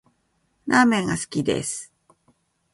[0.65, 1.93] ラーメンが好きです